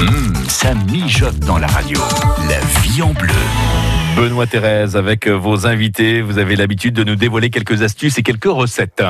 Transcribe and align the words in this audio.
Hum, 0.00 0.32
ça 0.48 0.74
mijote 0.74 1.38
dans 1.40 1.58
la 1.58 1.66
radio. 1.66 2.00
La 2.48 2.58
vie 2.80 3.02
en 3.02 3.12
bleu. 3.12 3.34
Benoît 4.16 4.46
Thérèse, 4.46 4.96
avec 4.96 5.28
vos 5.28 5.66
invités, 5.66 6.20
vous 6.20 6.38
avez 6.38 6.56
l'habitude 6.56 6.94
de 6.94 7.04
nous 7.04 7.16
dévoiler 7.16 7.50
quelques 7.50 7.82
astuces 7.82 8.18
et 8.18 8.22
quelques 8.22 8.44
recettes. 8.44 9.02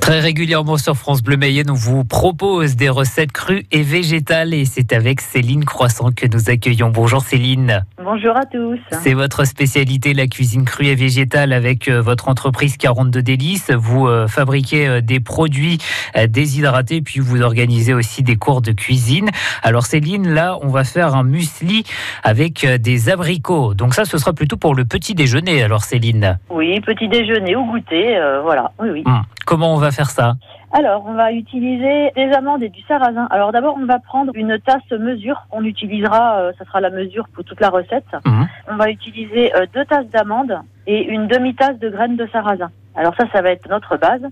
Très 0.00 0.20
régulièrement 0.20 0.76
sur 0.76 0.96
France 0.96 1.22
Bleu 1.22 1.38
Mayenne, 1.38 1.70
on 1.70 1.74
vous 1.74 2.04
propose 2.04 2.76
des 2.76 2.90
recettes 2.90 3.32
crues 3.32 3.64
et 3.72 3.80
végétales 3.82 4.52
et 4.52 4.66
c'est 4.66 4.92
avec 4.92 5.22
Céline 5.22 5.64
Croissant 5.64 6.10
que 6.14 6.26
nous 6.26 6.50
accueillons. 6.50 6.90
Bonjour 6.90 7.22
Céline. 7.22 7.86
Bonjour 7.96 8.36
à 8.36 8.44
tous. 8.44 8.78
C'est 9.02 9.14
votre 9.14 9.46
spécialité, 9.46 10.12
la 10.12 10.26
cuisine 10.26 10.66
crue 10.66 10.88
et 10.88 10.94
végétale 10.94 11.54
avec 11.54 11.88
euh, 11.88 12.02
votre 12.02 12.28
entreprise 12.28 12.76
42 12.76 13.22
délices. 13.22 13.70
Vous 13.70 14.06
euh, 14.06 14.28
fabriquez 14.28 14.86
euh, 14.86 15.00
des 15.00 15.20
produits 15.20 15.78
déshydratés 16.28 17.00
puis 17.00 17.20
vous 17.20 17.40
organisez 17.40 17.94
aussi 17.94 18.22
des 18.22 18.36
cours 18.36 18.60
de 18.60 18.72
cuisine. 18.72 19.30
Alors 19.62 19.86
Céline, 19.86 20.28
là, 20.28 20.58
on 20.60 20.68
va 20.68 20.84
faire 20.84 21.14
un 21.14 21.22
muesli 21.22 21.84
avec 22.22 22.66
des 22.66 23.08
abricots. 23.08 23.72
Donc 23.72 23.94
ça, 23.94 24.04
ce 24.04 24.18
sera 24.18 24.33
plutôt 24.34 24.56
pour 24.56 24.74
le 24.74 24.84
petit 24.84 25.14
déjeuner. 25.14 25.62
Alors 25.62 25.82
Céline. 25.82 26.38
Oui, 26.50 26.80
petit 26.80 27.08
déjeuner 27.08 27.56
ou 27.56 27.64
goûter, 27.64 28.18
voilà. 28.42 28.72
Oui, 28.78 28.90
oui. 28.90 29.02
Hum. 29.06 29.22
Comment 29.46 29.74
on 29.74 29.78
va 29.78 29.90
faire 29.90 30.10
ça? 30.10 30.34
Alors, 30.76 31.04
on 31.06 31.14
va 31.14 31.30
utiliser 31.30 32.10
des 32.16 32.32
amandes 32.32 32.64
et 32.64 32.68
du 32.68 32.82
sarrasin. 32.82 33.28
Alors 33.30 33.52
d'abord, 33.52 33.76
on 33.78 33.86
va 33.86 34.00
prendre 34.00 34.32
une 34.34 34.58
tasse 34.58 34.90
mesure. 34.90 35.46
On 35.52 35.62
utilisera, 35.62 36.38
euh, 36.38 36.52
ça 36.58 36.64
sera 36.64 36.80
la 36.80 36.90
mesure 36.90 37.28
pour 37.32 37.44
toute 37.44 37.60
la 37.60 37.68
recette. 37.68 38.06
Mhm. 38.26 38.48
On 38.72 38.76
va 38.76 38.90
utiliser 38.90 39.54
euh, 39.54 39.66
deux 39.72 39.84
tasses 39.84 40.08
d'amandes 40.08 40.58
et 40.88 41.04
une 41.04 41.28
demi-tasse 41.28 41.78
de 41.78 41.90
graines 41.90 42.16
de 42.16 42.26
sarrasin. 42.32 42.70
Alors 42.96 43.14
ça, 43.16 43.26
ça 43.32 43.40
va 43.40 43.50
être 43.50 43.68
notre 43.68 43.96
base. 43.96 44.22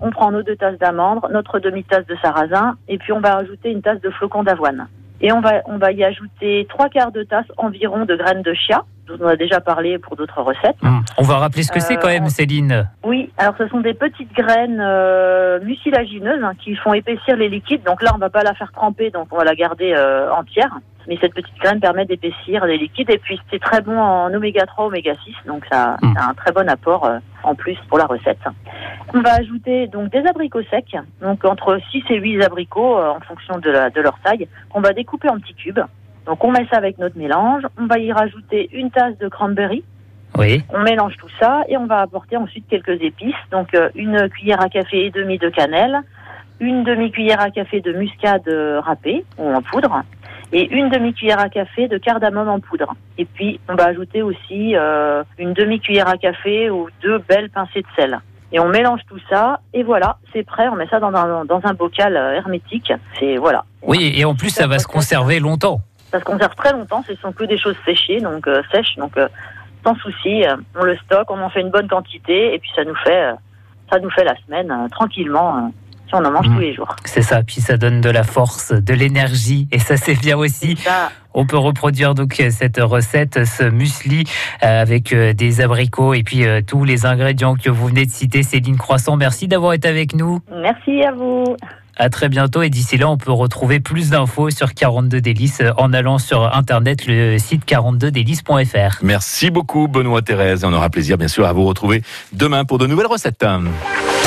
On 0.00 0.10
prend 0.10 0.32
nos 0.32 0.42
deux 0.42 0.56
tasses 0.56 0.78
d'amandes, 0.78 1.20
notre 1.32 1.60
demi-tasse 1.60 2.06
de 2.06 2.16
sarrasin, 2.20 2.74
et 2.88 2.98
puis 2.98 3.12
on 3.12 3.20
va 3.20 3.36
ajouter 3.36 3.70
une 3.70 3.82
tasse 3.82 4.00
de 4.00 4.10
flocons 4.10 4.42
d'avoine. 4.42 4.88
Et 5.22 5.32
on 5.32 5.40
va, 5.40 5.62
on 5.66 5.78
va 5.78 5.92
y 5.92 6.02
ajouter 6.04 6.66
trois 6.68 6.88
quarts 6.88 7.12
de 7.12 7.22
tasse 7.22 7.46
environ 7.56 8.04
de 8.04 8.16
graines 8.16 8.42
de 8.42 8.54
chia, 8.54 8.84
dont 9.06 9.16
on 9.20 9.28
a 9.28 9.36
déjà 9.36 9.60
parlé 9.60 9.98
pour 9.98 10.16
d'autres 10.16 10.42
recettes. 10.42 10.76
Hum. 10.82 11.02
On 11.16 11.22
va 11.22 11.38
rappeler 11.38 11.62
ce 11.62 11.70
que 11.70 11.80
c'est 11.80 11.96
quand 11.96 12.08
même, 12.08 12.24
Euh, 12.24 12.28
Céline. 12.28 12.88
Oui, 13.04 13.30
alors 13.38 13.54
ce 13.56 13.68
sont 13.68 13.80
des 13.80 13.94
petites 13.94 14.32
graines 14.34 14.80
euh, 14.80 15.60
mucilagineuses 15.60 16.42
hein, 16.42 16.52
qui 16.62 16.74
font 16.76 16.92
épaissir 16.92 17.36
les 17.36 17.48
liquides. 17.48 17.84
Donc 17.84 18.02
là, 18.02 18.10
on 18.14 18.18
va 18.18 18.30
pas 18.30 18.42
la 18.42 18.54
faire 18.54 18.72
tremper, 18.72 19.10
donc 19.10 19.28
on 19.30 19.36
va 19.36 19.44
la 19.44 19.54
garder 19.54 19.92
euh, 19.96 20.32
entière. 20.32 20.70
Mais 21.08 21.18
cette 21.20 21.34
petite 21.34 21.56
graine 21.60 21.80
permet 21.80 22.04
d'épaissir 22.04 22.64
les 22.66 22.78
liquides 22.78 23.10
et 23.10 23.18
puis 23.18 23.40
c'est 23.50 23.58
très 23.60 23.80
bon 23.80 23.98
en 23.98 24.32
oméga 24.32 24.64
3, 24.66 24.86
oméga 24.86 25.12
6, 25.24 25.34
donc 25.46 25.64
ça, 25.70 25.96
Mm. 26.02 26.12
c'est 26.14 26.22
un 26.22 26.34
très 26.34 26.52
bon 26.52 26.68
apport 26.68 27.04
euh, 27.06 27.18
en 27.42 27.54
plus 27.54 27.76
pour 27.88 27.98
la 27.98 28.06
recette. 28.06 28.38
On 29.14 29.20
va 29.20 29.34
ajouter 29.34 29.86
donc 29.88 30.10
des 30.10 30.24
abricots 30.26 30.62
secs, 30.70 30.96
donc 31.20 31.44
entre 31.44 31.78
6 31.90 32.04
et 32.10 32.18
8 32.20 32.42
abricots 32.44 32.98
euh, 32.98 33.10
en 33.10 33.20
fonction 33.20 33.58
de, 33.58 33.70
la- 33.70 33.90
de 33.90 34.00
leur 34.00 34.18
taille, 34.20 34.46
qu'on 34.70 34.80
va 34.80 34.92
découper 34.92 35.28
en 35.28 35.38
petits 35.38 35.54
cubes. 35.54 35.80
Donc 36.26 36.42
on 36.44 36.50
met 36.52 36.66
ça 36.70 36.76
avec 36.76 36.98
notre 36.98 37.18
mélange, 37.18 37.62
on 37.80 37.86
va 37.86 37.98
y 37.98 38.12
rajouter 38.12 38.70
une 38.72 38.90
tasse 38.90 39.18
de 39.18 39.28
cranberry, 39.28 39.82
Oui. 40.38 40.62
on 40.72 40.80
mélange 40.80 41.16
tout 41.16 41.28
ça 41.40 41.62
et 41.68 41.76
on 41.76 41.86
va 41.86 41.98
apporter 42.00 42.36
ensuite 42.36 42.64
quelques 42.68 43.02
épices. 43.02 43.34
Donc 43.50 43.74
euh, 43.74 43.88
une 43.96 44.28
cuillère 44.28 44.60
à 44.60 44.68
café 44.68 45.06
et 45.06 45.10
demie 45.10 45.38
de 45.38 45.48
cannelle, 45.48 46.00
une 46.60 46.84
demi-cuillère 46.84 47.40
à 47.40 47.50
café 47.50 47.80
de 47.80 47.92
muscade 47.92 48.48
râpée 48.84 49.24
ou 49.36 49.52
en 49.52 49.60
poudre 49.62 50.02
et 50.52 50.70
une 50.70 50.88
demi-cuillère 50.90 51.40
à 51.40 51.48
café 51.48 51.88
de 51.88 51.98
cardamome 51.98 52.48
en 52.48 52.60
poudre. 52.60 52.94
Et 53.18 53.24
puis 53.24 53.58
on 53.68 53.74
va 53.74 53.86
ajouter 53.86 54.22
aussi 54.22 54.76
euh, 54.76 55.22
une 55.38 55.54
demi-cuillère 55.54 56.08
à 56.08 56.16
café 56.16 56.70
ou 56.70 56.88
deux 57.02 57.18
belles 57.18 57.50
pincées 57.50 57.80
de 57.82 57.86
sel. 57.96 58.20
Et 58.52 58.60
on 58.60 58.68
mélange 58.68 59.00
tout 59.08 59.18
ça 59.30 59.60
et 59.72 59.82
voilà, 59.82 60.18
c'est 60.32 60.42
prêt. 60.44 60.68
On 60.68 60.76
met 60.76 60.86
ça 60.88 61.00
dans 61.00 61.14
un, 61.14 61.46
dans 61.46 61.60
un 61.64 61.72
bocal 61.72 62.16
euh, 62.16 62.34
hermétique. 62.34 62.92
C'est 63.18 63.36
voilà. 63.38 63.64
Oui, 63.80 64.12
et 64.14 64.24
en 64.26 64.34
plus, 64.34 64.50
ça 64.50 64.66
va 64.66 64.78
se 64.78 64.86
conserver 64.86 65.40
longtemps. 65.40 65.80
Ça 66.10 66.20
se 66.20 66.24
conserve 66.24 66.54
très 66.54 66.72
longtemps. 66.72 67.02
Ce 67.08 67.14
sont 67.16 67.32
que 67.32 67.44
des 67.44 67.56
choses 67.56 67.76
séchées, 67.86 68.20
donc 68.20 68.46
euh, 68.46 68.62
sèches, 68.70 68.96
donc 68.96 69.16
euh, 69.16 69.28
sans 69.82 69.94
souci. 69.96 70.44
euh, 70.46 70.56
on 70.78 70.84
le 70.84 70.96
stocke, 70.98 71.30
on 71.30 71.40
en 71.40 71.48
fait 71.48 71.62
une 71.62 71.70
bonne 71.70 71.88
quantité 71.88 72.54
et 72.54 72.58
puis 72.58 72.70
ça 72.76 72.84
nous 72.84 72.94
fait, 72.96 73.24
euh, 73.24 73.32
ça 73.90 73.98
nous 73.98 74.10
fait 74.10 74.24
la 74.24 74.36
semaine 74.44 74.70
tranquillement. 74.90 75.72
Si 76.12 76.20
on 76.20 76.24
en 76.26 76.30
mange 76.30 76.48
Mm. 76.48 76.54
tous 76.54 76.60
les 76.60 76.74
jours. 76.74 76.94
C'est 77.04 77.22
ça, 77.22 77.42
puis 77.42 77.60
ça 77.60 77.76
donne 77.76 78.00
de 78.00 78.10
la 78.10 78.22
force, 78.24 78.72
de 78.72 78.94
l'énergie, 78.94 79.68
et 79.72 79.78
ça 79.78 79.96
c'est 79.96 80.14
bien 80.14 80.36
aussi. 80.36 80.76
On 81.34 81.46
peut 81.46 81.56
reproduire 81.56 82.14
donc 82.14 82.42
cette 82.50 82.78
recette, 82.78 83.46
ce 83.46 83.64
muesli 83.64 84.24
euh, 84.62 84.82
avec 84.82 85.12
euh, 85.14 85.32
des 85.32 85.62
abricots 85.62 86.12
et 86.12 86.22
puis 86.22 86.44
euh, 86.46 86.60
tous 86.66 86.84
les 86.84 87.06
ingrédients 87.06 87.54
que 87.54 87.70
vous 87.70 87.86
venez 87.86 88.04
de 88.04 88.10
citer. 88.10 88.42
Céline 88.42 88.76
Croissant, 88.76 89.16
merci 89.16 89.48
d'avoir 89.48 89.72
été 89.72 89.88
avec 89.88 90.14
nous. 90.14 90.40
merci 90.54 91.02
à 91.02 91.12
vous. 91.12 91.44
À 91.96 92.08
très 92.10 92.28
bientôt 92.28 92.62
et 92.62 92.68
d'ici 92.70 92.96
là, 92.98 93.08
on 93.08 93.16
peut 93.18 93.32
retrouver 93.32 93.78
plus 93.80 94.10
d'infos 94.10 94.50
sur 94.50 94.74
42 94.74 95.20
délices 95.20 95.62
en 95.78 95.92
allant 95.92 96.18
sur 96.18 96.54
internet 96.54 97.06
le 97.06 97.38
site 97.38 97.64
42délices.fr. 97.66 98.98
Merci 99.02 99.50
beaucoup, 99.50 99.88
Benoît 99.88 100.22
Thérèse. 100.22 100.64
Et 100.64 100.66
on 100.66 100.72
aura 100.72 100.90
plaisir, 100.90 101.16
bien 101.18 101.28
sûr, 101.28 101.46
à 101.46 101.52
vous 101.52 101.64
retrouver 101.64 102.02
demain 102.32 102.64
pour 102.64 102.78
de 102.78 102.86
nouvelles 102.86 103.06
recettes. 103.06 103.44